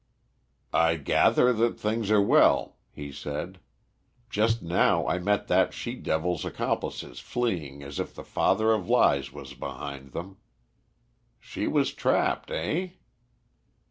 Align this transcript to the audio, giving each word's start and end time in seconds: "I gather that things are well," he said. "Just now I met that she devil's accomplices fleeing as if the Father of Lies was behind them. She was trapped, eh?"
"I 0.73 0.95
gather 0.95 1.53
that 1.53 1.79
things 1.79 2.09
are 2.09 2.19
well," 2.19 2.77
he 2.91 3.11
said. 3.11 3.59
"Just 4.31 4.63
now 4.63 5.05
I 5.07 5.19
met 5.19 5.47
that 5.47 5.75
she 5.75 5.93
devil's 5.93 6.43
accomplices 6.43 7.19
fleeing 7.19 7.83
as 7.83 7.99
if 7.99 8.15
the 8.15 8.23
Father 8.23 8.73
of 8.73 8.89
Lies 8.89 9.31
was 9.31 9.53
behind 9.53 10.09
them. 10.13 10.37
She 11.39 11.67
was 11.67 11.93
trapped, 11.93 12.49
eh?" 12.49 12.93